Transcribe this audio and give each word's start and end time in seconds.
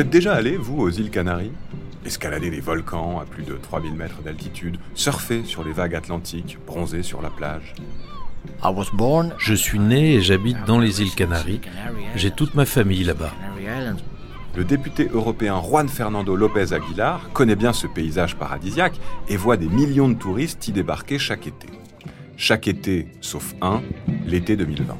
Vous 0.00 0.06
êtes 0.06 0.12
déjà 0.12 0.32
allé, 0.32 0.56
vous, 0.56 0.80
aux 0.80 0.88
îles 0.88 1.10
Canaries? 1.10 1.52
Escalader 2.06 2.48
les 2.48 2.62
volcans 2.62 3.20
à 3.20 3.26
plus 3.26 3.42
de 3.42 3.52
3000 3.52 3.92
mètres 3.92 4.22
d'altitude, 4.22 4.78
surfer 4.94 5.44
sur 5.44 5.62
les 5.62 5.74
vagues 5.74 5.94
atlantiques, 5.94 6.56
bronzer 6.66 7.02
sur 7.02 7.20
la 7.20 7.28
plage? 7.28 7.74
Je 9.36 9.52
suis 9.52 9.78
né 9.78 10.14
et 10.14 10.22
j'habite 10.22 10.56
dans 10.64 10.78
les 10.78 11.02
îles 11.02 11.14
Canaries. 11.14 11.60
J'ai 12.16 12.30
toute 12.30 12.54
ma 12.54 12.64
famille 12.64 13.04
là-bas. 13.04 13.34
Le 14.56 14.64
député 14.64 15.06
européen 15.12 15.60
Juan 15.60 15.86
Fernando 15.86 16.34
López 16.34 16.72
Aguilar 16.72 17.28
connaît 17.34 17.54
bien 17.54 17.74
ce 17.74 17.86
paysage 17.86 18.36
paradisiaque 18.36 18.98
et 19.28 19.36
voit 19.36 19.58
des 19.58 19.68
millions 19.68 20.08
de 20.08 20.14
touristes 20.14 20.66
y 20.66 20.72
débarquer 20.72 21.18
chaque 21.18 21.46
été. 21.46 21.68
Chaque 22.38 22.68
été, 22.68 23.08
sauf 23.20 23.54
un, 23.60 23.82
l'été 24.24 24.56
2020. 24.56 24.96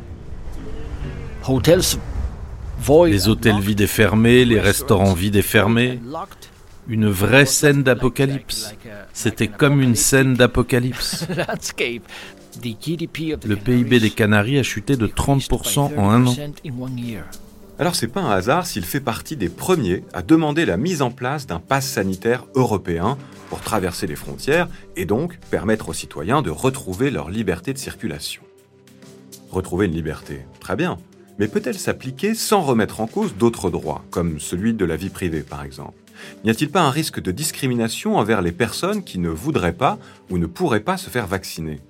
Les 3.06 3.28
hôtels 3.28 3.60
vides 3.60 3.80
et 3.80 3.86
fermés, 3.86 4.44
les 4.44 4.60
restaurants 4.60 5.14
vides 5.14 5.36
et 5.36 5.42
fermés. 5.42 6.00
Une 6.88 7.08
vraie 7.08 7.46
scène 7.46 7.82
d'apocalypse. 7.82 8.74
C'était 9.12 9.48
comme 9.48 9.80
une 9.80 9.94
scène 9.94 10.34
d'apocalypse. 10.34 11.26
Le 12.62 13.54
PIB 13.54 14.00
des 14.00 14.10
Canaries 14.10 14.58
a 14.58 14.62
chuté 14.62 14.96
de 14.96 15.06
30% 15.06 15.96
en 15.96 16.10
un 16.10 16.26
an. 16.26 16.34
Alors 17.78 17.94
c'est 17.94 18.08
pas 18.08 18.20
un 18.20 18.30
hasard 18.30 18.66
s'il 18.66 18.84
fait 18.84 19.00
partie 19.00 19.36
des 19.36 19.48
premiers 19.48 20.04
à 20.12 20.20
demander 20.20 20.66
la 20.66 20.76
mise 20.76 21.00
en 21.00 21.10
place 21.10 21.46
d'un 21.46 21.60
pass 21.60 21.86
sanitaire 21.86 22.44
européen 22.54 23.16
pour 23.48 23.60
traverser 23.60 24.06
les 24.06 24.16
frontières 24.16 24.68
et 24.96 25.06
donc 25.06 25.38
permettre 25.50 25.88
aux 25.88 25.94
citoyens 25.94 26.42
de 26.42 26.50
retrouver 26.50 27.10
leur 27.10 27.30
liberté 27.30 27.72
de 27.72 27.78
circulation. 27.78 28.42
Retrouver 29.50 29.86
une 29.86 29.94
liberté, 29.94 30.40
très 30.60 30.76
bien, 30.76 30.98
mais 31.40 31.48
peut-elle 31.48 31.78
s'appliquer 31.78 32.34
sans 32.34 32.60
remettre 32.60 33.00
en 33.00 33.06
cause 33.06 33.34
d'autres 33.34 33.70
droits, 33.70 34.04
comme 34.10 34.38
celui 34.38 34.74
de 34.74 34.84
la 34.84 34.96
vie 34.96 35.08
privée 35.08 35.40
par 35.40 35.64
exemple? 35.64 35.96
N'y 36.44 36.50
a-t-il 36.50 36.70
pas 36.70 36.82
un 36.82 36.90
risque 36.90 37.18
de 37.18 37.32
discrimination 37.32 38.18
envers 38.18 38.42
les 38.42 38.52
personnes 38.52 39.02
qui 39.02 39.18
ne 39.18 39.30
voudraient 39.30 39.72
pas 39.72 39.98
ou 40.28 40.36
ne 40.36 40.44
pourraient 40.44 40.80
pas 40.80 40.98
se 40.98 41.08
faire 41.08 41.26
vacciner? 41.26 41.80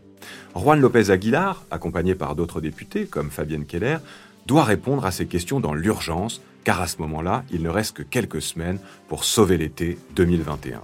Juan 0.54 0.80
López 0.80 1.10
Aguilar, 1.10 1.64
accompagné 1.72 2.14
par 2.14 2.36
d'autres 2.36 2.60
députés 2.60 3.06
comme 3.06 3.30
Fabienne 3.30 3.66
Keller, 3.66 3.98
doit 4.46 4.62
répondre 4.62 5.04
à 5.04 5.10
ces 5.10 5.26
questions 5.26 5.58
dans 5.58 5.74
l'urgence, 5.74 6.40
car 6.62 6.80
à 6.80 6.86
ce 6.86 6.98
moment-là, 6.98 7.42
il 7.50 7.62
ne 7.62 7.70
reste 7.70 7.96
que 7.96 8.02
quelques 8.04 8.42
semaines 8.42 8.78
pour 9.08 9.24
sauver 9.24 9.58
l'été 9.58 9.98
2021. 10.14 10.80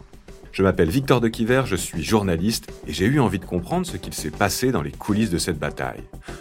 Je 0.57 0.62
m'appelle 0.62 0.89
Victor 0.89 1.21
de 1.21 1.29
Quiver, 1.29 1.65
je 1.67 1.77
suis 1.77 2.03
journaliste 2.03 2.73
et 2.87 2.93
j'ai 2.95 3.05
eu 3.05 3.21
envie 3.21 3.39
de 3.39 3.45
comprendre 3.45 3.85
ce 3.85 3.99
qu'il 3.99 4.15
s'est 4.15 4.31
passé 4.31 4.73
dans 4.73 4.81
les 4.81 4.91
coulisses 4.91 5.29
de 5.29 5.37
cette 5.37 5.59
bataille. 5.59 6.01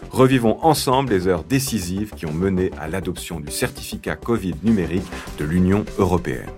Revivons 0.09 0.57
ensemble 0.63 1.11
les 1.11 1.27
heures 1.27 1.43
décisives 1.43 2.13
qui 2.15 2.25
ont 2.25 2.31
mené 2.31 2.71
à 2.79 2.87
l'adoption 2.87 3.41
du 3.41 3.51
certificat 3.51 4.15
Covid 4.15 4.53
numérique 4.63 5.03
de 5.37 5.43
l'Union 5.43 5.83
européenne. 5.97 6.49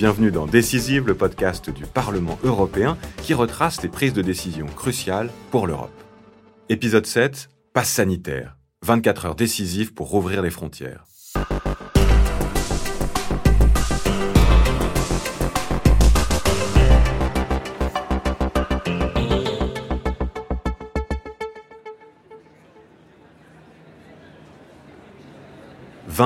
Bienvenue 0.00 0.32
dans 0.32 0.48
Décisive, 0.48 1.06
le 1.06 1.14
podcast 1.14 1.70
du 1.70 1.84
Parlement 1.84 2.36
européen 2.42 2.98
qui 3.22 3.32
retrace 3.32 3.80
les 3.84 3.88
prises 3.88 4.12
de 4.12 4.22
décision 4.22 4.66
cruciales 4.66 5.30
pour 5.52 5.68
l'Europe. 5.68 6.02
Épisode 6.68 7.06
7, 7.06 7.48
passe 7.74 7.90
sanitaire. 7.90 8.56
24 8.84 9.26
heures 9.26 9.36
décisives 9.36 9.94
pour 9.94 10.10
rouvrir 10.10 10.42
les 10.42 10.50
frontières. 10.50 11.04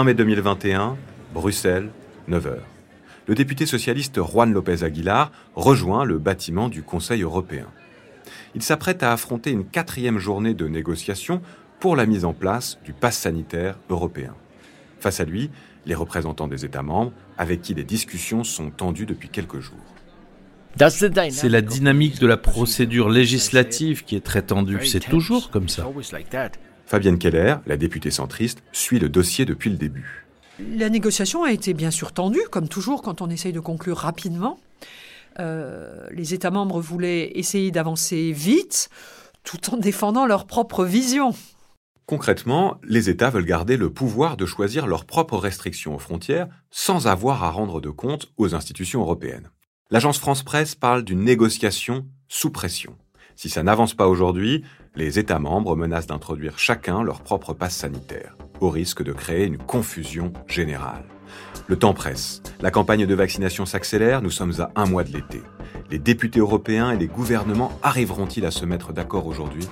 20 0.00 0.04
mai 0.04 0.14
2021, 0.14 0.96
Bruxelles, 1.34 1.90
9h. 2.26 2.54
Le 3.26 3.34
député 3.34 3.66
socialiste 3.66 4.18
Juan 4.18 4.50
López 4.50 4.82
Aguilar 4.82 5.30
rejoint 5.54 6.04
le 6.06 6.18
bâtiment 6.18 6.70
du 6.70 6.82
Conseil 6.82 7.20
européen. 7.20 7.66
Il 8.54 8.62
s'apprête 8.62 9.02
à 9.02 9.12
affronter 9.12 9.50
une 9.50 9.66
quatrième 9.66 10.16
journée 10.16 10.54
de 10.54 10.66
négociations 10.68 11.42
pour 11.80 11.96
la 11.96 12.06
mise 12.06 12.24
en 12.24 12.32
place 12.32 12.78
du 12.82 12.94
pass 12.94 13.18
sanitaire 13.18 13.78
européen. 13.90 14.34
Face 15.00 15.20
à 15.20 15.26
lui, 15.26 15.50
les 15.84 15.94
représentants 15.94 16.48
des 16.48 16.64
États 16.64 16.82
membres 16.82 17.12
avec 17.36 17.60
qui 17.60 17.74
les 17.74 17.84
discussions 17.84 18.42
sont 18.42 18.70
tendues 18.70 19.04
depuis 19.04 19.28
quelques 19.28 19.60
jours. 19.60 19.76
C'est 20.78 21.48
la 21.50 21.60
dynamique 21.60 22.20
de 22.20 22.26
la 22.26 22.38
procédure 22.38 23.10
législative 23.10 24.04
qui 24.04 24.16
est 24.16 24.24
très 24.24 24.40
tendue. 24.40 24.78
C'est 24.86 25.00
toujours 25.00 25.50
comme 25.50 25.68
ça. 25.68 25.86
Fabienne 26.90 27.20
Keller, 27.20 27.54
la 27.66 27.76
députée 27.76 28.10
centriste, 28.10 28.64
suit 28.72 28.98
le 28.98 29.08
dossier 29.08 29.44
depuis 29.44 29.70
le 29.70 29.76
début. 29.76 30.26
La 30.58 30.90
négociation 30.90 31.44
a 31.44 31.52
été 31.52 31.72
bien 31.72 31.92
sûr 31.92 32.10
tendue, 32.10 32.42
comme 32.50 32.68
toujours 32.68 33.00
quand 33.00 33.22
on 33.22 33.30
essaye 33.30 33.52
de 33.52 33.60
conclure 33.60 33.96
rapidement. 33.96 34.58
Euh, 35.38 36.04
les 36.10 36.34
États 36.34 36.50
membres 36.50 36.80
voulaient 36.80 37.30
essayer 37.38 37.70
d'avancer 37.70 38.32
vite, 38.32 38.90
tout 39.44 39.72
en 39.72 39.76
défendant 39.76 40.26
leur 40.26 40.48
propre 40.48 40.84
vision. 40.84 41.32
Concrètement, 42.06 42.76
les 42.82 43.08
États 43.08 43.30
veulent 43.30 43.44
garder 43.44 43.76
le 43.76 43.92
pouvoir 43.92 44.36
de 44.36 44.44
choisir 44.44 44.88
leurs 44.88 45.04
propres 45.04 45.38
restrictions 45.38 45.94
aux 45.94 46.00
frontières 46.00 46.48
sans 46.72 47.06
avoir 47.06 47.44
à 47.44 47.52
rendre 47.52 47.80
de 47.80 47.90
compte 47.90 48.32
aux 48.36 48.56
institutions 48.56 49.02
européennes. 49.02 49.48
L'agence 49.92 50.18
France 50.18 50.42
Presse 50.42 50.74
parle 50.74 51.04
d'une 51.04 51.22
négociation 51.22 52.08
sous 52.26 52.50
pression. 52.50 52.96
Si 53.40 53.48
ça 53.48 53.62
n'avance 53.62 53.94
pas 53.94 54.06
aujourd'hui, 54.06 54.64
les 54.94 55.18
États 55.18 55.38
membres 55.38 55.74
menacent 55.74 56.08
d'introduire 56.08 56.58
chacun 56.58 57.02
leur 57.02 57.22
propre 57.22 57.54
passe 57.54 57.74
sanitaire, 57.74 58.36
au 58.60 58.68
risque 58.68 59.02
de 59.02 59.14
créer 59.14 59.46
une 59.46 59.56
confusion 59.56 60.34
générale. 60.46 61.06
Le 61.66 61.78
temps 61.78 61.94
presse. 61.94 62.42
La 62.60 62.70
campagne 62.70 63.06
de 63.06 63.14
vaccination 63.14 63.64
s'accélère, 63.64 64.20
nous 64.20 64.30
sommes 64.30 64.60
à 64.60 64.70
un 64.76 64.84
mois 64.84 65.04
de 65.04 65.12
l'été. 65.14 65.40
Les 65.90 65.98
députés 65.98 66.40
européens 66.40 66.90
et 66.90 66.98
les 66.98 67.06
gouvernements 67.06 67.72
arriveront-ils 67.82 68.44
à 68.44 68.50
se 68.50 68.66
mettre 68.66 68.92
d'accord 68.92 69.24
aujourd'hui? 69.24 69.66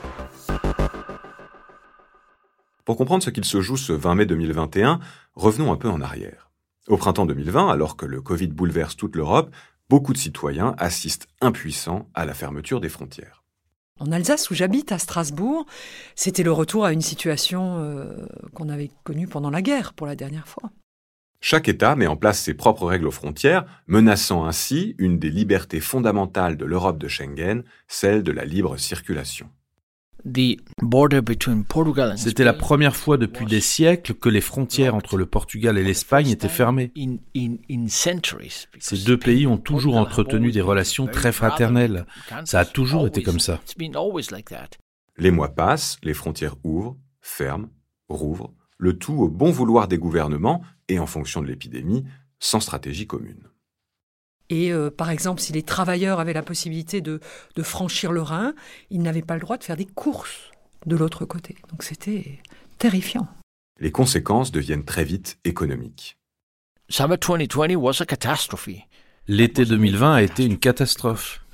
Pour 2.86 2.96
comprendre 2.96 3.22
ce 3.22 3.28
qu'il 3.28 3.44
se 3.44 3.60
joue 3.60 3.76
ce 3.76 3.92
20 3.92 4.14
mai 4.14 4.24
2021, 4.24 4.98
revenons 5.34 5.70
un 5.70 5.76
peu 5.76 5.90
en 5.90 6.00
arrière. 6.00 6.50
Au 6.86 6.96
printemps 6.96 7.26
2020, 7.26 7.68
alors 7.68 7.98
que 7.98 8.06
le 8.06 8.22
Covid 8.22 8.48
bouleverse 8.48 8.96
toute 8.96 9.14
l'Europe, 9.14 9.54
beaucoup 9.90 10.14
de 10.14 10.18
citoyens 10.18 10.74
assistent 10.78 11.26
impuissants 11.42 12.08
à 12.14 12.24
la 12.24 12.32
fermeture 12.32 12.80
des 12.80 12.88
frontières. 12.88 13.44
En 14.00 14.12
Alsace, 14.12 14.50
où 14.50 14.54
j'habite, 14.54 14.92
à 14.92 14.98
Strasbourg, 14.98 15.66
c'était 16.14 16.42
le 16.42 16.52
retour 16.52 16.84
à 16.84 16.92
une 16.92 17.00
situation 17.00 17.78
euh, 17.78 18.26
qu'on 18.54 18.68
avait 18.68 18.90
connue 19.04 19.26
pendant 19.26 19.50
la 19.50 19.62
guerre 19.62 19.92
pour 19.94 20.06
la 20.06 20.14
dernière 20.14 20.46
fois. 20.46 20.70
Chaque 21.40 21.68
État 21.68 21.94
met 21.94 22.08
en 22.08 22.16
place 22.16 22.40
ses 22.40 22.54
propres 22.54 22.86
règles 22.86 23.06
aux 23.06 23.12
frontières, 23.12 23.64
menaçant 23.86 24.44
ainsi 24.44 24.96
une 24.98 25.18
des 25.18 25.30
libertés 25.30 25.80
fondamentales 25.80 26.56
de 26.56 26.64
l'Europe 26.64 26.98
de 26.98 27.06
Schengen, 27.06 27.62
celle 27.86 28.22
de 28.22 28.32
la 28.32 28.44
libre 28.44 28.76
circulation. 28.76 29.48
C'était 32.16 32.44
la 32.44 32.52
première 32.52 32.96
fois 32.96 33.16
depuis 33.16 33.46
des 33.46 33.60
siècles 33.60 34.14
que 34.14 34.28
les 34.28 34.40
frontières 34.40 34.94
entre 34.94 35.16
le 35.16 35.26
Portugal 35.26 35.78
et 35.78 35.84
l'Espagne 35.84 36.28
étaient 36.28 36.48
fermées. 36.48 36.92
Ces 38.78 39.04
deux 39.04 39.18
pays 39.18 39.46
ont 39.46 39.58
toujours 39.58 39.96
entretenu 39.96 40.50
des 40.50 40.60
relations 40.60 41.06
très 41.06 41.32
fraternelles. 41.32 42.06
Ça 42.44 42.60
a 42.60 42.64
toujours 42.64 43.06
été 43.06 43.22
comme 43.22 43.40
ça. 43.40 43.60
Les 45.16 45.30
mois 45.30 45.48
passent, 45.48 45.98
les 46.02 46.14
frontières 46.14 46.54
ouvrent, 46.62 46.96
ferment, 47.20 47.68
rouvrent, 48.08 48.52
le 48.78 48.96
tout 48.96 49.14
au 49.14 49.28
bon 49.28 49.50
vouloir 49.50 49.88
des 49.88 49.98
gouvernements 49.98 50.62
et 50.88 50.98
en 50.98 51.06
fonction 51.06 51.42
de 51.42 51.46
l'épidémie, 51.46 52.04
sans 52.38 52.60
stratégie 52.60 53.06
commune. 53.06 53.47
Et 54.50 54.72
euh, 54.72 54.90
par 54.90 55.10
exemple, 55.10 55.40
si 55.40 55.52
les 55.52 55.62
travailleurs 55.62 56.20
avaient 56.20 56.32
la 56.32 56.42
possibilité 56.42 57.00
de, 57.00 57.20
franchir 57.62 58.12
le 58.12 58.22
Rhin, 58.22 58.54
ils 58.90 59.02
n'avaient 59.02 59.22
pas 59.22 59.34
le 59.34 59.40
droit 59.40 59.58
de 59.58 59.64
faire 59.64 59.76
des 59.76 59.84
courses 59.84 60.50
de 60.86 60.96
l'autre 60.96 61.24
côté. 61.24 61.56
Donc 61.70 61.82
c'était 61.82 62.38
terrifiant. 62.78 63.28
Les 63.80 63.92
conséquences 63.92 64.50
deviennent 64.50 64.84
très 64.84 65.04
vite 65.04 65.38
économiques. 65.44 66.16
L'été 69.28 69.64
2020 69.66 70.14
a 70.14 70.22
été 70.22 70.44
une 70.44 70.58
catastrophe. 70.58 71.44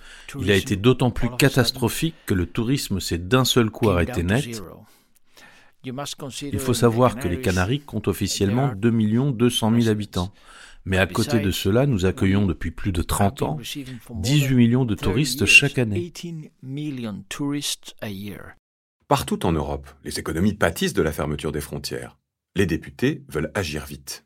Il 0.40 0.50
a 0.50 0.54
été 0.54 0.76
d'autant 0.76 1.10
plus 1.10 1.30
catastrophique 1.36 2.14
que 2.26 2.34
le 2.34 2.46
tourisme 2.46 3.00
s'est 3.00 3.18
d'un 3.18 3.44
seul 3.44 3.70
coup 3.70 3.90
arrêté 3.90 4.22
net. 4.22 4.62
Il 5.84 6.58
faut 6.58 6.74
savoir 6.74 7.16
que 7.16 7.28
les 7.28 7.40
Canaries 7.40 7.80
comptent 7.80 8.08
officiellement 8.08 8.72
2 8.74 9.32
200 9.32 9.80
000 9.80 9.88
habitants. 9.88 10.32
Mais 10.84 10.98
à 10.98 11.06
côté 11.06 11.40
de 11.40 11.50
cela, 11.50 11.86
nous 11.86 12.04
accueillons 12.04 12.46
depuis 12.46 12.70
plus 12.70 12.92
de 12.92 13.02
30 13.02 13.42
ans 13.42 13.58
18 14.10 14.54
millions 14.54 14.84
de 14.84 14.94
touristes 14.94 15.46
chaque 15.46 15.78
année. 15.78 16.12
Partout 19.08 19.46
en 19.46 19.52
Europe, 19.52 19.88
les 20.04 20.18
économies 20.18 20.54
pâtissent 20.54 20.94
de 20.94 21.02
la 21.02 21.12
fermeture 21.12 21.52
des 21.52 21.60
frontières. 21.60 22.18
Les 22.56 22.66
députés 22.66 23.22
veulent 23.28 23.50
agir 23.54 23.84
vite. 23.84 24.24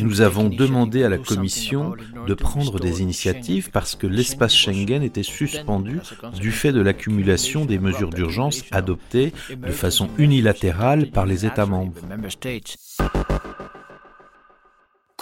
Nous 0.00 0.20
avons 0.22 0.48
demandé 0.48 1.04
à 1.04 1.08
la 1.08 1.18
Commission 1.18 1.94
de 2.26 2.34
prendre 2.34 2.80
des 2.80 3.02
initiatives 3.02 3.70
parce 3.70 3.94
que 3.96 4.06
l'espace 4.06 4.54
Schengen 4.54 5.02
était 5.02 5.22
suspendu 5.22 6.00
du 6.40 6.50
fait 6.50 6.72
de 6.72 6.80
l'accumulation 6.80 7.64
des 7.64 7.78
mesures 7.78 8.10
d'urgence 8.10 8.64
adoptées 8.70 9.32
de 9.50 9.72
façon 9.72 10.08
unilatérale 10.18 11.10
par 11.10 11.26
les 11.26 11.44
États 11.44 11.66
membres. 11.66 12.00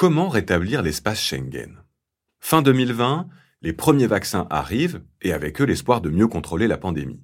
Comment 0.00 0.30
rétablir 0.30 0.80
l'espace 0.80 1.20
Schengen? 1.20 1.84
Fin 2.40 2.62
2020, 2.62 3.28
les 3.60 3.74
premiers 3.74 4.06
vaccins 4.06 4.46
arrivent 4.48 5.02
et 5.20 5.34
avec 5.34 5.60
eux 5.60 5.66
l'espoir 5.66 6.00
de 6.00 6.08
mieux 6.08 6.26
contrôler 6.26 6.68
la 6.68 6.78
pandémie. 6.78 7.22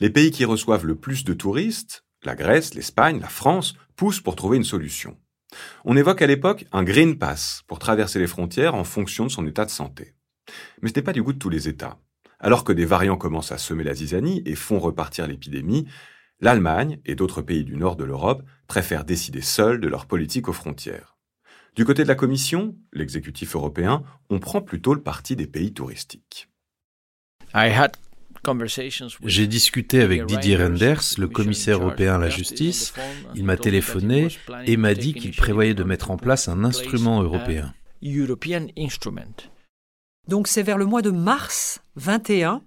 Les 0.00 0.10
pays 0.10 0.30
qui 0.30 0.44
reçoivent 0.44 0.84
le 0.84 0.96
plus 0.96 1.24
de 1.24 1.32
touristes, 1.32 2.04
la 2.22 2.34
Grèce, 2.34 2.74
l'Espagne, 2.74 3.20
la 3.20 3.30
France, 3.30 3.72
poussent 3.96 4.20
pour 4.20 4.36
trouver 4.36 4.58
une 4.58 4.64
solution. 4.64 5.16
On 5.86 5.96
évoque 5.96 6.20
à 6.20 6.26
l'époque 6.26 6.66
un 6.72 6.82
Green 6.82 7.16
Pass 7.16 7.62
pour 7.66 7.78
traverser 7.78 8.18
les 8.18 8.26
frontières 8.26 8.74
en 8.74 8.84
fonction 8.84 9.24
de 9.24 9.30
son 9.30 9.46
état 9.46 9.64
de 9.64 9.70
santé. 9.70 10.12
Mais 10.82 10.90
ce 10.90 10.96
n'est 10.96 11.02
pas 11.02 11.14
du 11.14 11.22
goût 11.22 11.32
de 11.32 11.38
tous 11.38 11.48
les 11.48 11.68
États. 11.68 11.96
Alors 12.38 12.64
que 12.64 12.74
des 12.74 12.84
variants 12.84 13.16
commencent 13.16 13.52
à 13.52 13.56
semer 13.56 13.84
la 13.84 13.94
zizanie 13.94 14.42
et 14.44 14.56
font 14.56 14.78
repartir 14.78 15.26
l'épidémie, 15.26 15.86
l'Allemagne 16.38 17.00
et 17.06 17.14
d'autres 17.14 17.40
pays 17.40 17.64
du 17.64 17.78
nord 17.78 17.96
de 17.96 18.04
l'Europe 18.04 18.42
préfèrent 18.66 19.06
décider 19.06 19.40
seuls 19.40 19.80
de 19.80 19.88
leur 19.88 20.04
politique 20.04 20.48
aux 20.48 20.52
frontières. 20.52 21.16
Du 21.76 21.84
côté 21.84 22.02
de 22.02 22.08
la 22.08 22.14
Commission, 22.14 22.74
l'exécutif 22.92 23.54
européen, 23.54 24.02
on 24.28 24.38
prend 24.38 24.60
plutôt 24.60 24.94
le 24.94 25.02
parti 25.02 25.36
des 25.36 25.46
pays 25.46 25.72
touristiques. 25.72 26.48
J'ai 29.24 29.46
discuté 29.46 30.00
avec 30.00 30.24
Didier 30.26 30.56
Renders, 30.56 31.02
le 31.18 31.28
commissaire 31.28 31.80
européen 31.80 32.14
à 32.14 32.18
la 32.18 32.30
justice. 32.30 32.94
Il 33.34 33.44
m'a 33.44 33.56
téléphoné 33.56 34.28
et 34.66 34.76
m'a 34.76 34.94
dit 34.94 35.14
qu'il 35.14 35.34
prévoyait 35.36 35.74
de 35.74 35.84
mettre 35.84 36.10
en 36.10 36.16
place 36.16 36.48
un 36.48 36.64
instrument 36.64 37.22
européen. 37.22 37.74
Donc 40.28 40.48
c'est 40.48 40.62
vers 40.62 40.78
le 40.78 40.86
mois 40.86 41.02
de 41.02 41.10
mars 41.10 41.82
21 41.96 42.62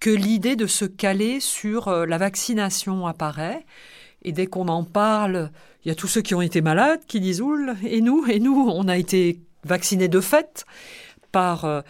que 0.00 0.10
l'idée 0.10 0.56
de 0.56 0.66
se 0.66 0.84
caler 0.84 1.40
sur 1.40 1.88
euh, 1.88 2.04
la 2.04 2.18
vaccination 2.18 3.06
apparaît. 3.06 3.64
Et 4.22 4.32
dès 4.32 4.46
qu'on 4.46 4.68
en 4.68 4.84
parle, 4.84 5.50
il 5.84 5.88
y 5.88 5.90
a 5.90 5.94
tous 5.94 6.08
ceux 6.08 6.22
qui 6.22 6.34
ont 6.34 6.40
été 6.40 6.62
malades 6.62 7.00
qui 7.06 7.20
disent 7.20 7.40
Oul, 7.40 7.76
et 7.84 8.00
nous, 8.00 8.24
et 8.26 8.40
nous, 8.40 8.68
on 8.68 8.88
a 8.88 8.96
été 8.96 9.40
vaccinés 9.64 10.08
de 10.08 10.20
fait 10.20 10.64
par, 11.30 11.64
euh, 11.64 11.82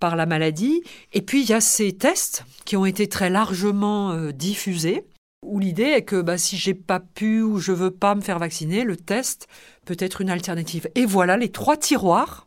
par 0.00 0.16
la 0.16 0.26
maladie. 0.26 0.82
Et 1.12 1.22
puis 1.22 1.42
il 1.42 1.48
y 1.48 1.52
a 1.52 1.60
ces 1.60 1.92
tests 1.92 2.44
qui 2.64 2.76
ont 2.76 2.86
été 2.86 3.08
très 3.08 3.30
largement 3.30 4.12
euh, 4.12 4.32
diffusés, 4.32 5.04
où 5.44 5.58
l'idée 5.58 5.82
est 5.82 6.02
que 6.02 6.20
bah, 6.20 6.38
si 6.38 6.56
j'ai 6.56 6.74
pas 6.74 7.00
pu 7.00 7.42
ou 7.42 7.58
je 7.58 7.72
veux 7.72 7.90
pas 7.90 8.14
me 8.14 8.20
faire 8.20 8.38
vacciner, 8.38 8.84
le 8.84 8.96
test 8.96 9.48
peut 9.84 9.96
être 9.98 10.20
une 10.20 10.30
alternative. 10.30 10.88
Et 10.94 11.04
voilà 11.04 11.36
les 11.36 11.50
trois 11.50 11.76
tiroirs 11.76 12.46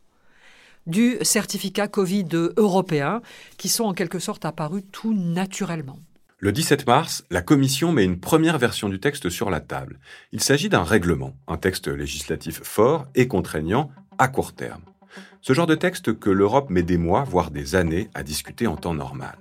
du 0.86 1.18
certificat 1.22 1.88
Covid 1.88 2.28
européen, 2.56 3.20
qui 3.58 3.68
sont 3.68 3.84
en 3.84 3.92
quelque 3.92 4.20
sorte 4.20 4.44
apparus 4.44 4.84
tout 4.92 5.14
naturellement. 5.14 5.98
Le 6.38 6.52
17 6.52 6.86
mars, 6.86 7.24
la 7.30 7.40
Commission 7.40 7.92
met 7.92 8.04
une 8.04 8.20
première 8.20 8.58
version 8.58 8.90
du 8.90 9.00
texte 9.00 9.30
sur 9.30 9.48
la 9.48 9.60
table. 9.60 9.98
Il 10.32 10.42
s'agit 10.42 10.68
d'un 10.68 10.82
règlement, 10.82 11.34
un 11.48 11.56
texte 11.56 11.88
législatif 11.88 12.60
fort 12.62 13.06
et 13.14 13.26
contraignant 13.26 13.90
à 14.18 14.28
court 14.28 14.52
terme. 14.52 14.82
Ce 15.40 15.54
genre 15.54 15.66
de 15.66 15.74
texte 15.74 16.18
que 16.18 16.28
l'Europe 16.28 16.68
met 16.68 16.82
des 16.82 16.98
mois, 16.98 17.24
voire 17.24 17.50
des 17.50 17.74
années, 17.74 18.10
à 18.12 18.22
discuter 18.22 18.66
en 18.66 18.76
temps 18.76 18.92
normal. 18.92 19.38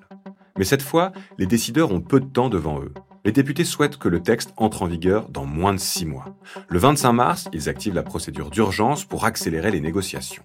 Mais 0.58 0.64
cette 0.64 0.82
fois, 0.82 1.12
les 1.38 1.48
décideurs 1.48 1.92
ont 1.92 2.00
peu 2.00 2.22
de 2.22 2.32
temps 2.32 2.48
devant 2.48 2.80
eux. 2.80 2.94
Les 3.26 3.34
députés 3.34 3.66
souhaitent 3.66 3.98
que 3.98 4.08
le 4.08 4.24
texte 4.24 4.54
entre 4.56 4.84
en 4.84 4.88
vigueur 4.88 5.28
dans 5.28 5.46
moins 5.46 5.74
de 5.74 5.80
six 5.80 6.06
mois. 6.06 6.38
Le 6.70 6.80
25 6.80 7.12
mars, 7.12 7.50
ils 7.52 7.68
activent 7.68 7.94
la 7.94 8.04
procédure 8.04 8.52
d'urgence 8.52 9.04
pour 9.04 9.26
accélérer 9.26 9.70
les 9.70 9.82
négociations. 9.82 10.44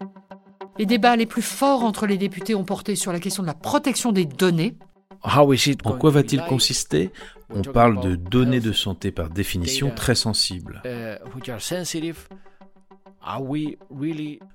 Les 0.78 0.86
débats 0.86 1.14
les 1.14 1.26
plus 1.26 1.42
forts 1.42 1.84
entre 1.84 2.06
les 2.06 2.18
députés 2.18 2.56
ont 2.56 2.64
porté 2.64 2.96
sur 2.96 3.12
la 3.12 3.20
question 3.20 3.44
de 3.44 3.46
la 3.46 3.54
protection 3.54 4.10
des 4.10 4.24
données. 4.24 4.74
En 5.22 5.92
quoi 5.98 6.10
va-t-il 6.10 6.42
consister? 6.42 7.10
On 7.50 7.62
parle 7.62 8.00
de 8.00 8.14
données 8.14 8.60
de 8.60 8.72
santé 8.72 9.10
par 9.10 9.28
définition 9.28 9.90
très 9.90 10.14
sensibles. 10.14 10.82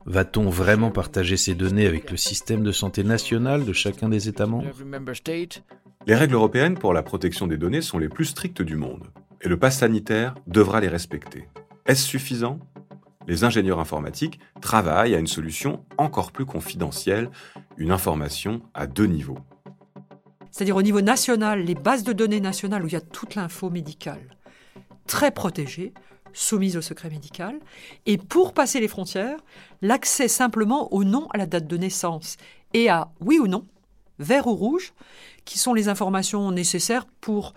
Va-t-on 0.05 0.49
vraiment 0.49 0.91
partager 0.91 1.37
ces 1.37 1.55
données 1.55 1.85
avec 1.85 2.09
le 2.09 2.17
système 2.17 2.63
de 2.63 2.71
santé 2.71 3.03
national 3.03 3.63
de 3.63 3.73
chacun 3.73 4.09
des 4.09 4.27
États 4.27 4.47
membres? 4.47 4.71
Les 6.07 6.15
règles 6.15 6.35
européennes 6.35 6.77
pour 6.77 6.93
la 6.93 7.03
protection 7.03 7.47
des 7.47 7.57
données 7.57 7.81
sont 7.81 7.99
les 7.99 8.09
plus 8.09 8.25
strictes 8.25 8.61
du 8.61 8.75
monde, 8.75 9.07
et 9.41 9.49
le 9.49 9.57
pass 9.57 9.79
sanitaire 9.79 10.35
devra 10.47 10.79
les 10.79 10.87
respecter. 10.87 11.47
Est-ce 11.85 12.07
suffisant? 12.07 12.59
Les 13.27 13.43
ingénieurs 13.43 13.79
informatiques 13.79 14.39
travaillent 14.61 15.15
à 15.15 15.19
une 15.19 15.27
solution 15.27 15.83
encore 15.97 16.31
plus 16.31 16.45
confidentielle, 16.45 17.29
une 17.77 17.91
information 17.91 18.61
à 18.73 18.87
deux 18.87 19.07
niveaux. 19.07 19.39
C'est-à-dire 20.55 20.77
au 20.77 20.81
niveau 20.81 21.01
national, 21.01 21.65
les 21.65 21.75
bases 21.75 22.05
de 22.05 22.13
données 22.13 22.39
nationales 22.39 22.81
où 22.81 22.87
il 22.87 22.93
y 22.93 22.95
a 22.95 23.01
toute 23.01 23.35
l'info 23.35 23.69
médicale, 23.69 24.37
très 25.05 25.31
protégée, 25.31 25.93
soumise 26.31 26.77
au 26.77 26.81
secret 26.81 27.09
médical, 27.09 27.59
et 28.05 28.17
pour 28.17 28.53
passer 28.53 28.79
les 28.79 28.87
frontières, 28.87 29.35
l'accès 29.81 30.29
simplement 30.29 30.93
au 30.93 31.03
nom, 31.03 31.27
à 31.33 31.37
la 31.37 31.45
date 31.45 31.67
de 31.67 31.75
naissance 31.75 32.37
et 32.73 32.87
à 32.87 33.09
oui 33.19 33.37
ou 33.37 33.47
non, 33.47 33.65
vert 34.17 34.47
ou 34.47 34.55
rouge, 34.55 34.93
qui 35.43 35.59
sont 35.59 35.73
les 35.73 35.89
informations 35.89 36.49
nécessaires 36.51 37.05
pour 37.19 37.53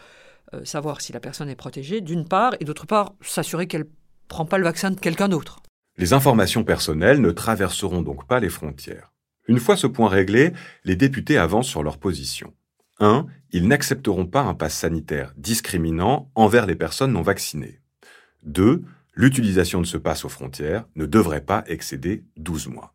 euh, 0.53 0.65
savoir 0.65 1.01
si 1.01 1.13
la 1.13 1.21
personne 1.21 1.49
est 1.49 1.55
protégée, 1.55 2.01
d'une 2.01 2.27
part, 2.27 2.57
et 2.59 2.65
d'autre 2.65 2.89
part, 2.89 3.15
s'assurer 3.21 3.69
qu'elle 3.69 3.87
prend 4.27 4.45
pas 4.45 4.59
le 4.59 4.65
vaccin 4.65 4.91
de 4.91 4.99
quelqu'un 4.99 5.29
d'autre. 5.29 5.61
Les 5.99 6.15
informations 6.15 6.65
personnelles 6.65 7.21
ne 7.21 7.31
traverseront 7.31 8.03
donc 8.03 8.27
pas 8.27 8.41
les 8.41 8.51
frontières. 8.51 9.13
Une 9.47 9.61
fois 9.61 9.77
ce 9.77 9.87
point 9.87 10.09
réglé, 10.09 10.53
les 10.83 10.97
députés 10.97 11.39
avancent 11.39 11.69
sur 11.69 11.85
leur 11.85 11.99
position. 11.99 12.53
1. 13.01 13.27
Ils 13.53 13.69
n'accepteront 13.69 14.27
pas 14.27 14.43
un 14.43 14.55
pass 14.55 14.75
sanitaire 14.75 15.33
discriminant 15.37 16.31
envers 16.35 16.67
les 16.67 16.77
personnes 16.77 17.13
non 17.13 17.23
vaccinées. 17.23 17.81
2. 18.45 18.83
L'utilisation 19.15 19.81
de 19.81 19.87
ce 19.87 19.97
pass 19.97 20.25
aux 20.25 20.29
frontières 20.29 20.87
ne 20.95 21.07
devrait 21.07 21.45
pas 21.45 21.65
excéder 21.67 22.25
12 22.37 22.69
mois. 22.69 22.95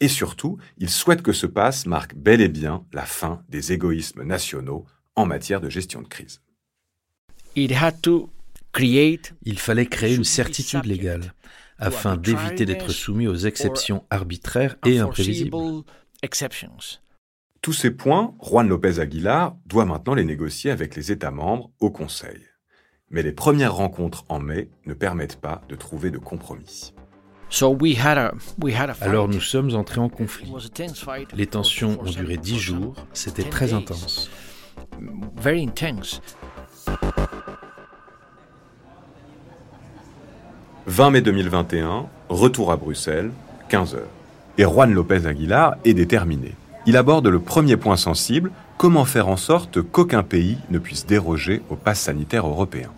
Et 0.00 0.08
surtout, 0.08 0.58
ils 0.76 0.90
souhaitent 0.90 1.22
que 1.22 1.32
ce 1.32 1.46
pass 1.46 1.86
marque 1.86 2.14
bel 2.14 2.40
et 2.40 2.48
bien 2.48 2.84
la 2.92 3.04
fin 3.04 3.42
des 3.48 3.72
égoïsmes 3.72 4.22
nationaux 4.22 4.84
en 5.16 5.26
matière 5.26 5.60
de 5.60 5.70
gestion 5.70 6.02
de 6.02 6.08
crise. 6.08 6.40
Il 9.44 9.58
fallait 9.58 9.86
créer 9.86 10.14
une 10.14 10.24
certitude 10.24 10.84
légale 10.84 11.34
afin 11.78 12.16
d'éviter 12.16 12.66
d'être 12.66 12.90
soumis 12.90 13.26
aux 13.26 13.36
exceptions 13.36 14.04
arbitraires 14.10 14.76
et 14.84 14.98
imprévisibles. 14.98 15.56
Tous 17.60 17.72
ces 17.72 17.90
points, 17.90 18.34
Juan 18.40 18.68
López 18.68 19.00
Aguilar 19.00 19.56
doit 19.66 19.84
maintenant 19.84 20.14
les 20.14 20.24
négocier 20.24 20.70
avec 20.70 20.94
les 20.94 21.10
États 21.10 21.32
membres 21.32 21.70
au 21.80 21.90
Conseil. 21.90 22.40
Mais 23.10 23.22
les 23.22 23.32
premières 23.32 23.74
rencontres 23.74 24.24
en 24.28 24.38
mai 24.38 24.70
ne 24.86 24.94
permettent 24.94 25.40
pas 25.40 25.62
de 25.68 25.74
trouver 25.74 26.10
de 26.10 26.18
compromis. 26.18 26.94
Alors 29.00 29.28
nous 29.28 29.40
sommes 29.40 29.74
entrés 29.74 30.00
en 30.00 30.08
conflit. 30.08 30.52
Les 31.34 31.46
tensions 31.46 32.00
ont 32.00 32.10
duré 32.10 32.36
dix 32.36 32.58
jours, 32.58 32.94
c'était 33.12 33.42
très 33.42 33.72
intense. 33.72 34.30
20 40.86 41.10
mai 41.10 41.20
2021, 41.22 42.06
retour 42.28 42.70
à 42.70 42.76
Bruxelles, 42.76 43.32
15 43.68 43.94
heures. 43.94 44.08
Et 44.58 44.62
Juan 44.62 44.92
López 44.92 45.26
Aguilar 45.26 45.76
est 45.84 45.94
déterminé. 45.94 46.54
Il 46.88 46.96
aborde 46.96 47.26
le 47.26 47.38
premier 47.38 47.76
point 47.76 47.98
sensible, 47.98 48.50
comment 48.78 49.04
faire 49.04 49.28
en 49.28 49.36
sorte 49.36 49.82
qu'aucun 49.82 50.22
pays 50.22 50.56
ne 50.70 50.78
puisse 50.78 51.04
déroger 51.04 51.60
au 51.68 51.76
pass 51.76 52.00
sanitaire 52.00 52.46
européen. 52.46 52.90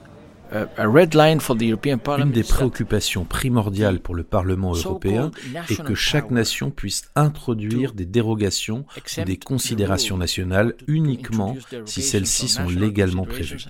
Une 0.52 2.30
des 2.30 2.44
préoccupations 2.44 3.25
primordiales 3.25 3.99
pour 3.99 4.14
le 4.14 4.23
Parlement 4.23 4.75
européen 4.75 5.32
est 5.68 5.82
que 5.82 5.97
chaque 5.97 6.30
nation 6.30 6.70
puisse 6.70 7.11
introduire 7.16 7.92
des 7.92 8.06
dérogations 8.06 8.85
ou 8.97 9.25
des 9.25 9.38
considérations 9.38 10.16
nationales 10.16 10.75
uniquement 10.87 11.56
si 11.85 12.02
celles-ci 12.02 12.47
sont 12.47 12.68
légalement 12.68 13.25
prévues. 13.25 13.64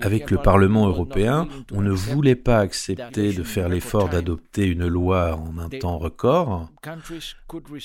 Avec 0.00 0.32
le 0.32 0.38
Parlement 0.38 0.88
européen, 0.88 1.48
on 1.72 1.80
ne 1.80 1.92
voulait 1.92 2.34
pas 2.34 2.58
accepter 2.58 3.32
de 3.32 3.44
faire 3.44 3.68
l'effort 3.68 4.08
d'adopter 4.08 4.66
une 4.66 4.86
loi 4.88 5.36
en 5.36 5.58
un 5.58 5.68
temps 5.68 5.98
record 5.98 6.70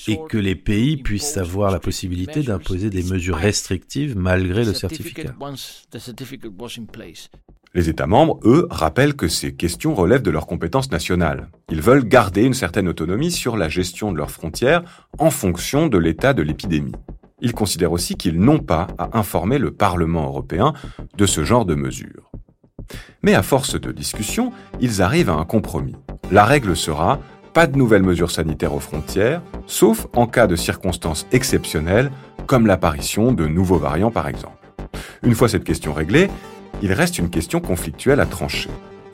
et 0.08 0.18
que 0.28 0.38
les 0.38 0.56
pays 0.56 0.96
puissent 0.96 1.36
avoir 1.36 1.70
la 1.70 1.78
possibilité 1.78 2.42
d'imposer 2.42 2.90
des 2.90 3.04
mesures 3.04 3.36
restrictives 3.36 4.16
malgré 4.16 4.64
le 4.64 4.74
certificat. 4.74 5.34
Les 7.72 7.88
États 7.88 8.08
membres, 8.08 8.40
eux, 8.42 8.66
rappellent 8.68 9.14
que 9.14 9.28
ces 9.28 9.54
questions 9.54 9.94
relèvent 9.94 10.22
de 10.22 10.32
leurs 10.32 10.48
compétences 10.48 10.90
nationales. 10.90 11.48
Ils 11.70 11.80
veulent 11.80 12.04
garder 12.04 12.42
une 12.42 12.54
certaine 12.54 12.88
autonomie 12.88 13.30
sur 13.30 13.56
la 13.56 13.68
gestion 13.68 14.10
de 14.10 14.16
leurs 14.16 14.32
frontières 14.32 15.06
en 15.18 15.30
fonction 15.30 15.86
de 15.86 15.98
l'état 15.98 16.34
de 16.34 16.42
l'épidémie. 16.42 16.96
Ils 17.42 17.52
considèrent 17.52 17.92
aussi 17.92 18.16
qu'ils 18.16 18.40
n'ont 18.40 18.58
pas 18.58 18.88
à 18.98 19.18
informer 19.18 19.58
le 19.58 19.70
Parlement 19.70 20.24
européen 20.24 20.72
de 21.16 21.26
ce 21.26 21.44
genre 21.44 21.64
de 21.64 21.74
mesures. 21.74 22.30
Mais 23.22 23.34
à 23.34 23.42
force 23.42 23.80
de 23.80 23.92
discussion, 23.92 24.52
ils 24.80 25.02
arrivent 25.02 25.30
à 25.30 25.34
un 25.34 25.44
compromis. 25.44 25.96
La 26.30 26.44
règle 26.44 26.76
sera 26.76 27.18
pas 27.52 27.66
de 27.66 27.76
nouvelles 27.76 28.02
mesures 28.02 28.30
sanitaires 28.30 28.74
aux 28.74 28.80
frontières, 28.80 29.42
sauf 29.66 30.06
en 30.14 30.26
cas 30.26 30.46
de 30.46 30.56
circonstances 30.56 31.26
exceptionnelles, 31.32 32.10
comme 32.46 32.66
l'apparition 32.66 33.32
de 33.32 33.46
nouveaux 33.46 33.78
variants 33.78 34.10
par 34.10 34.28
exemple. 34.28 34.72
Une 35.22 35.34
fois 35.34 35.48
cette 35.48 35.64
question 35.64 35.92
réglée, 35.92 36.30
il 36.82 36.92
reste 36.92 37.18
une 37.18 37.30
question 37.30 37.60
conflictuelle 37.60 38.20
à 38.20 38.26
trancher. 38.26 38.70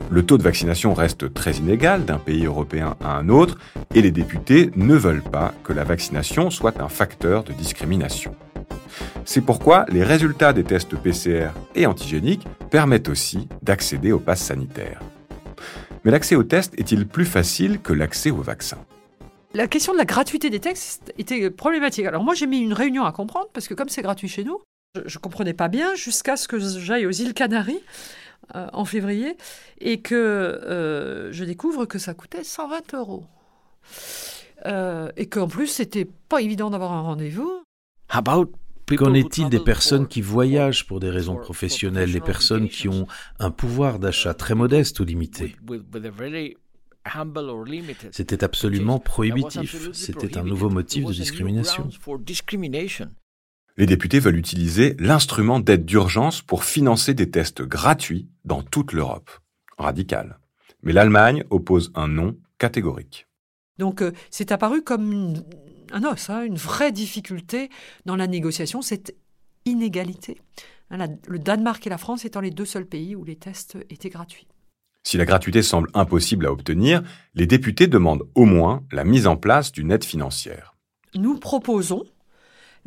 Le 0.09 0.25
taux 0.25 0.37
de 0.37 0.43
vaccination 0.43 0.93
reste 0.93 1.33
très 1.33 1.53
inégal 1.53 2.05
d'un 2.05 2.17
pays 2.17 2.45
européen 2.45 2.95
à 3.03 3.17
un 3.17 3.27
autre 3.27 3.57
et 3.93 4.01
les 4.01 4.11
députés 4.11 4.71
ne 4.77 4.95
veulent 4.95 5.21
pas 5.21 5.53
que 5.65 5.73
la 5.73 5.83
vaccination 5.83 6.49
soit 6.49 6.79
un 6.79 6.87
facteur 6.87 7.43
de 7.43 7.51
discrimination. 7.51 8.33
C'est 9.25 9.41
pourquoi 9.41 9.85
les 9.89 10.05
résultats 10.05 10.53
des 10.53 10.63
tests 10.63 10.95
PCR 10.95 11.49
et 11.75 11.85
antigéniques 11.85 12.47
permettent 12.71 13.09
aussi 13.09 13.49
d'accéder 13.61 14.13
au 14.13 14.19
pass 14.19 14.41
sanitaire. 14.41 15.01
Mais 16.05 16.11
l'accès 16.11 16.35
aux 16.35 16.43
tests 16.43 16.73
est-il 16.79 17.05
plus 17.05 17.25
facile 17.25 17.81
que 17.81 17.91
l'accès 17.91 18.31
au 18.31 18.41
vaccin 18.41 18.77
La 19.53 19.67
question 19.67 19.91
de 19.91 19.97
la 19.97 20.05
gratuité 20.05 20.49
des 20.49 20.61
tests 20.61 21.13
était 21.17 21.49
problématique. 21.51 22.05
Alors 22.05 22.23
moi 22.23 22.33
j'ai 22.33 22.47
mis 22.47 22.59
une 22.59 22.73
réunion 22.73 23.03
à 23.03 23.11
comprendre 23.11 23.47
parce 23.53 23.67
que 23.67 23.73
comme 23.73 23.89
c'est 23.89 24.03
gratuit 24.03 24.29
chez 24.29 24.45
nous, 24.45 24.61
je 25.05 25.17
ne 25.17 25.21
comprenais 25.21 25.53
pas 25.53 25.67
bien 25.67 25.95
jusqu'à 25.95 26.37
ce 26.37 26.47
que 26.47 26.59
j'aille 26.59 27.05
aux 27.05 27.11
îles 27.11 27.33
Canaries 27.33 27.81
euh, 28.55 28.67
en 28.71 28.85
février 28.85 29.35
et 29.81 30.01
que 30.01 30.15
euh, 30.15 31.31
je 31.33 31.43
découvre 31.43 31.85
que 31.85 31.99
ça 31.99 32.13
coûtait 32.13 32.45
120 32.45 32.93
euros. 32.93 33.25
Euh, 34.65 35.11
et 35.17 35.27
qu'en 35.27 35.47
plus, 35.47 35.67
c'était 35.67 36.07
pas 36.29 36.41
évident 36.41 36.69
d'avoir 36.69 36.93
un 36.93 37.01
rendez-vous. 37.01 37.63
Qu'en 38.95 39.13
est-il 39.13 39.49
des 39.49 39.59
personnes 39.59 40.07
qui 40.07 40.21
voyagent 40.21 40.87
pour 40.87 41.01
des 41.01 41.09
raisons 41.09 41.35
professionnelles, 41.35 42.11
les 42.11 42.21
personnes 42.21 42.69
qui 42.69 42.87
ont 42.87 43.05
un 43.39 43.51
pouvoir 43.51 43.99
d'achat 43.99 44.33
très 44.33 44.55
modeste 44.55 45.01
ou 45.01 45.03
limité? 45.03 45.57
C'était 48.11 48.43
absolument 48.45 48.99
prohibitif. 48.99 49.91
C'était 49.91 50.37
un 50.37 50.43
nouveau 50.43 50.69
motif 50.69 51.05
de 51.05 51.13
discrimination. 51.13 51.89
Les 53.77 53.85
députés 53.85 54.19
veulent 54.19 54.37
utiliser 54.37 54.95
l'instrument 54.97 55.59
d'aide 55.59 55.85
d'urgence 55.85 56.41
pour 56.41 56.63
financer 56.63 57.13
des 57.13 57.29
tests 57.29 57.61
gratuits 57.61 58.27
dans 58.43 58.63
toute 58.63 58.91
l'Europe. 58.91 59.29
Radical. 59.77 60.39
Mais 60.81 60.93
l'Allemagne 60.93 61.43
oppose 61.51 61.91
un 61.93 62.07
non 62.07 62.35
catégorique. 62.57 63.27
Donc 63.77 64.01
euh, 64.01 64.11
c'est 64.31 64.51
apparu 64.51 64.81
comme 64.81 65.35
un 65.91 66.03
os, 66.03 66.29
hein, 66.31 66.41
une 66.43 66.57
vraie 66.57 66.91
difficulté 66.91 67.69
dans 68.05 68.15
la 68.15 68.25
négociation, 68.25 68.81
cette 68.81 69.15
inégalité. 69.65 70.41
Hein, 70.89 71.07
le 71.27 71.37
Danemark 71.37 71.85
et 71.85 71.91
la 71.91 71.99
France 71.99 72.25
étant 72.25 72.41
les 72.41 72.49
deux 72.49 72.65
seuls 72.65 72.87
pays 72.87 73.15
où 73.15 73.23
les 73.23 73.35
tests 73.35 73.77
étaient 73.91 74.09
gratuits. 74.09 74.47
Si 75.03 75.17
la 75.17 75.25
gratuité 75.25 75.61
semble 75.61 75.89
impossible 75.93 76.47
à 76.47 76.51
obtenir, 76.51 77.03
les 77.35 77.45
députés 77.45 77.87
demandent 77.87 78.27
au 78.33 78.45
moins 78.45 78.83
la 78.91 79.03
mise 79.03 79.27
en 79.27 79.37
place 79.37 79.71
d'une 79.71 79.91
aide 79.91 80.03
financière. 80.03 80.75
Nous 81.15 81.37
proposons 81.37 82.03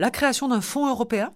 la 0.01 0.11
création 0.11 0.49
d'un 0.49 0.63
fonds 0.63 0.89
européen 0.89 1.33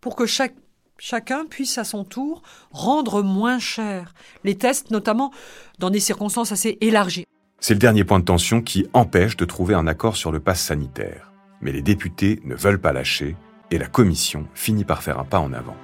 pour 0.00 0.16
que 0.16 0.24
chacun 0.26 1.44
puisse 1.44 1.76
à 1.76 1.84
son 1.84 2.04
tour 2.04 2.42
rendre 2.70 3.22
moins 3.22 3.58
cher 3.58 4.14
les 4.44 4.56
tests, 4.56 4.90
notamment 4.90 5.32
dans 5.80 5.90
des 5.90 6.00
circonstances 6.00 6.52
assez 6.52 6.78
élargies. 6.80 7.26
C'est 7.58 7.74
le 7.74 7.80
dernier 7.80 8.04
point 8.04 8.20
de 8.20 8.24
tension 8.24 8.62
qui 8.62 8.86
empêche 8.92 9.36
de 9.36 9.44
trouver 9.44 9.74
un 9.74 9.88
accord 9.88 10.16
sur 10.16 10.30
le 10.30 10.40
pass 10.40 10.60
sanitaire. 10.60 11.32
Mais 11.60 11.72
les 11.72 11.82
députés 11.82 12.40
ne 12.44 12.54
veulent 12.54 12.80
pas 12.80 12.92
lâcher 12.92 13.36
et 13.72 13.78
la 13.78 13.88
Commission 13.88 14.46
finit 14.54 14.84
par 14.84 15.02
faire 15.02 15.18
un 15.18 15.24
pas 15.24 15.40
en 15.40 15.52
avant. 15.52 15.76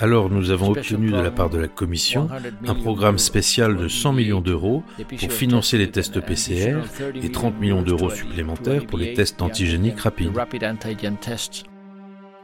Alors 0.00 0.30
nous 0.30 0.50
avons 0.50 0.70
obtenu 0.70 1.10
de 1.10 1.20
la 1.20 1.30
part 1.30 1.50
de 1.50 1.58
la 1.58 1.68
Commission 1.68 2.28
un 2.66 2.74
programme 2.74 3.18
spécial 3.18 3.76
de 3.76 3.88
100 3.88 4.12
millions 4.12 4.40
d'euros 4.40 4.82
pour 4.96 5.32
financer 5.32 5.78
les 5.78 5.90
tests 5.90 6.20
PCR 6.20 6.78
et 7.14 7.30
30 7.30 7.60
millions 7.60 7.82
d'euros 7.82 8.10
supplémentaires 8.10 8.86
pour 8.86 8.98
les 8.98 9.14
tests 9.14 9.42
antigéniques 9.42 10.00
rapides. 10.00 10.32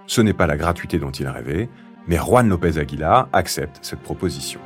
Ce 0.06 0.20
n'est 0.20 0.34
pas 0.34 0.46
la 0.46 0.56
gratuité 0.56 0.98
dont 0.98 1.10
il 1.10 1.28
rêvait, 1.28 1.68
mais 2.08 2.16
Juan 2.16 2.48
López 2.48 2.78
Aguilar 2.78 3.28
accepte 3.32 3.78
cette 3.82 4.00
proposition. 4.00 4.60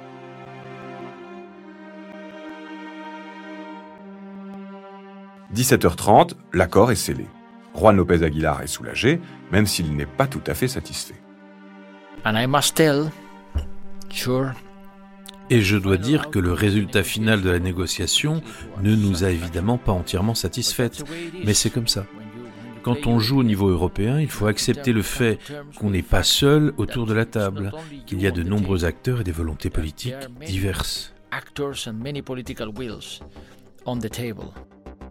17h30, 5.55 6.33
l'accord 6.52 6.90
est 6.90 6.97
scellé. 6.97 7.26
Juan 7.75 7.97
López 7.97 8.23
Aguilar 8.23 8.62
est 8.62 8.66
soulagé, 8.66 9.21
même 9.52 9.66
s'il 9.66 9.95
n'est 9.95 10.07
pas 10.07 10.26
tout 10.26 10.43
à 10.47 10.55
fait 10.55 10.69
satisfait. 10.69 11.14
Et 15.49 15.61
je 15.61 15.76
dois 15.76 15.97
dire 15.97 16.30
que 16.30 16.40
le 16.40 16.52
résultat 16.52 17.04
final 17.04 17.40
de 17.40 17.50
la 17.50 17.61
négociation 17.61 18.42
ne 18.83 18.97
nous 18.97 19.23
a 19.23 19.30
évidemment 19.30 19.78
pas 19.78 19.92
entièrement 19.92 20.35
satisfaites, 20.35 21.04
mais 21.45 21.54
c'est 21.54 21.71
comme 21.71 21.87
ça. 21.87 22.04
Quand 22.83 23.06
on 23.06 23.21
joue 23.21 23.38
au 23.38 23.45
niveau 23.45 23.68
européen, 23.68 24.21
il 24.21 24.28
faut 24.28 24.47
accepter 24.47 24.92
le 24.92 25.02
fait 25.02 25.38
qu'on 25.78 25.90
n'est 25.90 26.02
pas 26.02 26.25
seul 26.25 26.73
autour 26.78 27.06
de 27.06 27.14
la 27.14 27.26
table, 27.26 27.73
qu'il 28.06 28.21
y 28.21 28.26
a 28.26 28.33
de 28.33 28.42
nombreux 28.42 28.85
acteurs 28.85 29.21
et 29.21 29.25
des 29.25 29.30
volontés 29.30 29.71
politiques 29.71 30.14
diverses. 30.45 31.14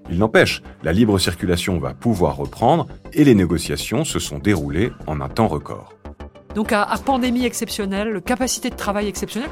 Il 0.10 0.18
n'empêche, 0.18 0.62
la 0.84 0.92
libre 0.92 1.18
circulation 1.18 1.80
va 1.80 1.94
pouvoir 1.94 2.36
reprendre 2.36 2.88
et 3.14 3.24
les 3.24 3.36
négociations 3.36 4.04
se 4.04 4.20
sont 4.20 4.40
déroulées 4.40 4.92
en 5.08 5.22
un 5.22 5.30
temps 5.30 5.48
record. 5.48 5.96
Donc 6.56 6.72
à, 6.72 6.88
pandémie 7.04 7.46
exceptionnelle, 7.46 8.22
capacité 8.22 8.70
de 8.70 8.76
travail 8.76 9.08
exceptionnelle 9.08 9.50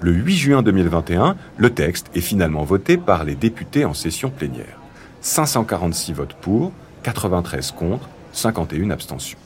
Le 0.00 0.12
8 0.12 0.36
juin 0.36 0.62
2021, 0.62 1.36
le 1.56 1.70
texte 1.70 2.10
est 2.14 2.20
finalement 2.20 2.64
voté 2.64 2.98
par 2.98 3.24
les 3.24 3.36
députés 3.36 3.86
en 3.86 3.94
session 3.94 4.28
plénière. 4.28 4.78
546 5.22 6.12
votes 6.12 6.34
pour, 6.34 6.72
93 7.04 7.70
contre, 7.70 8.08
51 8.32 8.90
abstentions. 8.90 9.38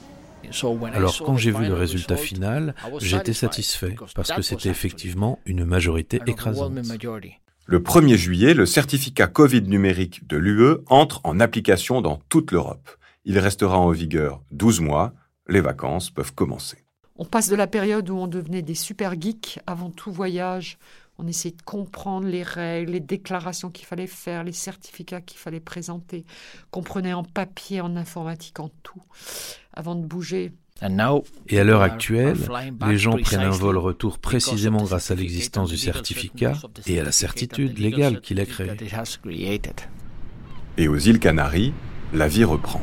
Alors 0.94 1.16
quand 1.24 1.36
j'ai 1.36 1.52
vu 1.52 1.66
le 1.66 1.74
résultat 1.74 2.16
final, 2.16 2.74
j'étais 2.98 3.34
satisfait 3.34 3.94
parce 4.14 4.32
que 4.32 4.42
c'était 4.42 4.70
effectivement 4.70 5.38
une 5.44 5.64
majorité 5.64 6.20
écrasante. 6.26 6.72
Le 7.70 7.80
1er 7.80 8.16
juillet, 8.16 8.54
le 8.54 8.64
certificat 8.64 9.26
Covid 9.26 9.60
numérique 9.60 10.26
de 10.26 10.38
l'UE 10.38 10.78
entre 10.86 11.20
en 11.24 11.38
application 11.38 12.00
dans 12.00 12.18
toute 12.30 12.50
l'Europe. 12.50 12.88
Il 13.26 13.38
restera 13.38 13.78
en 13.78 13.90
vigueur 13.90 14.40
12 14.52 14.80
mois. 14.80 15.12
Les 15.48 15.60
vacances 15.60 16.08
peuvent 16.08 16.32
commencer. 16.32 16.78
On 17.16 17.26
passe 17.26 17.50
de 17.50 17.56
la 17.56 17.66
période 17.66 18.08
où 18.08 18.16
on 18.16 18.26
devenait 18.26 18.62
des 18.62 18.74
super 18.74 19.20
geeks 19.20 19.60
avant 19.66 19.90
tout 19.90 20.10
voyage. 20.10 20.78
On 21.18 21.26
essayait 21.26 21.54
de 21.54 21.60
comprendre 21.60 22.26
les 22.26 22.42
règles, 22.42 22.92
les 22.92 23.00
déclarations 23.00 23.68
qu'il 23.68 23.84
fallait 23.84 24.06
faire, 24.06 24.44
les 24.44 24.52
certificats 24.52 25.20
qu'il 25.20 25.38
fallait 25.38 25.60
présenter, 25.60 26.24
qu'on 26.70 26.82
prenait 26.82 27.12
en 27.12 27.22
papier, 27.22 27.82
en 27.82 27.96
informatique, 27.96 28.60
en 28.60 28.70
tout 28.82 29.02
avant 29.74 29.94
de 29.94 30.06
bouger. 30.06 30.52
Et 31.48 31.58
à 31.58 31.64
l'heure 31.64 31.82
actuelle, 31.82 32.36
les 32.86 32.98
gens 32.98 33.16
prennent 33.18 33.40
un 33.40 33.50
vol 33.50 33.76
retour 33.78 34.18
précisément 34.18 34.84
grâce 34.84 35.10
à 35.10 35.14
l'existence 35.14 35.70
du 35.70 35.76
certificat 35.76 36.54
et 36.86 37.00
à 37.00 37.04
la 37.04 37.12
certitude 37.12 37.78
légale 37.78 38.20
qu'il 38.20 38.40
a 38.40 38.46
créée. 38.46 38.70
Et 40.76 40.86
aux 40.86 40.98
îles 40.98 41.18
Canaries, 41.18 41.72
la 42.12 42.28
vie 42.28 42.44
reprend. 42.44 42.80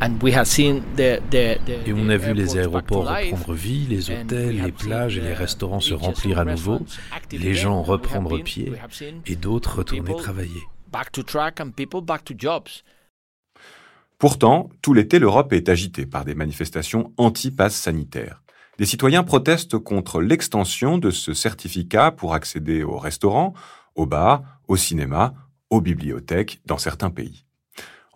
Et 0.00 1.92
on 1.92 2.08
a 2.08 2.16
vu 2.16 2.32
les 2.32 2.56
aéroports 2.56 3.08
reprendre 3.08 3.52
vie, 3.52 3.86
les 3.88 4.10
hôtels, 4.10 4.62
les 4.62 4.72
plages 4.72 5.18
et 5.18 5.20
les 5.20 5.34
restaurants 5.34 5.80
se 5.80 5.94
remplir 5.94 6.38
à 6.38 6.44
nouveau, 6.44 6.80
les 7.32 7.54
gens 7.54 7.82
reprendre 7.82 8.38
pied 8.42 8.72
et 9.26 9.36
d'autres 9.36 9.78
retourner 9.78 10.16
travailler. 10.16 10.62
Pourtant, 14.18 14.68
tout 14.82 14.94
l'été, 14.94 15.20
l'Europe 15.20 15.52
est 15.52 15.68
agitée 15.68 16.04
par 16.04 16.24
des 16.24 16.34
manifestations 16.34 17.12
anti-pass 17.18 17.74
sanitaires. 17.74 18.42
Des 18.76 18.84
citoyens 18.84 19.22
protestent 19.22 19.78
contre 19.78 20.20
l'extension 20.20 20.98
de 20.98 21.10
ce 21.10 21.34
certificat 21.34 22.10
pour 22.10 22.34
accéder 22.34 22.82
aux 22.82 22.98
restaurants, 22.98 23.54
aux 23.94 24.06
bars, 24.06 24.42
au 24.66 24.76
cinéma, 24.76 25.34
aux 25.70 25.80
bibliothèques 25.80 26.60
dans 26.66 26.78
certains 26.78 27.10
pays. 27.10 27.44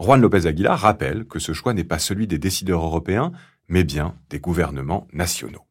Juan 0.01 0.21
López 0.21 0.47
Aguilar 0.47 0.79
rappelle 0.79 1.25
que 1.25 1.39
ce 1.39 1.53
choix 1.53 1.73
n'est 1.73 1.85
pas 1.85 2.01
celui 2.01 2.27
des 2.27 2.39
décideurs 2.39 2.83
européens, 2.85 3.31
mais 3.69 3.85
bien 3.85 4.17
des 4.29 4.41
gouvernements 4.41 5.07
nationaux. 5.13 5.67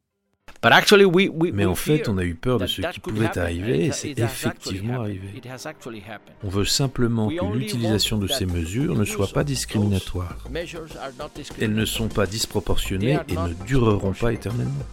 Mais 0.63 1.65
en 1.65 1.75
fait, 1.75 2.07
on 2.07 2.17
a 2.17 2.23
eu 2.23 2.35
peur 2.35 2.59
de 2.59 2.67
ce 2.67 2.81
qui 2.81 2.99
pouvait 2.99 3.37
arriver 3.37 3.85
et 3.85 3.91
c'est 3.91 4.17
effectivement 4.17 5.01
arrivé. 5.01 5.41
On 6.43 6.49
veut 6.49 6.65
simplement 6.65 7.29
que 7.29 7.57
l'utilisation 7.57 8.17
de 8.17 8.27
ces 8.27 8.45
mesures 8.45 8.95
ne 8.95 9.05
soit 9.05 9.31
pas 9.31 9.43
discriminatoire. 9.43 10.37
Elles 11.59 11.73
ne 11.73 11.85
sont 11.85 12.07
pas 12.09 12.27
disproportionnées 12.27 13.19
et 13.27 13.35
ne 13.35 13.53
dureront 13.65 14.13
pas 14.13 14.33
éternellement. 14.33 14.85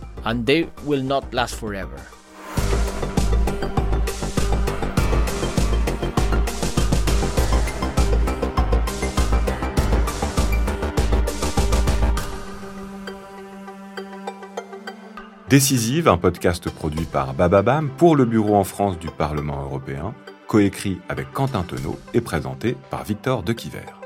Décisive, 15.48 16.08
un 16.08 16.18
podcast 16.18 16.68
produit 16.68 17.06
par 17.06 17.32
Bababam 17.32 17.88
pour 17.96 18.16
le 18.16 18.26
bureau 18.26 18.54
en 18.54 18.64
France 18.64 18.98
du 18.98 19.08
Parlement 19.08 19.62
européen, 19.62 20.12
coécrit 20.46 20.98
avec 21.08 21.32
Quentin 21.32 21.62
Tenot 21.62 21.98
et 22.12 22.20
présenté 22.20 22.76
par 22.90 23.04
Victor 23.04 23.42
Dequiver. 23.42 23.97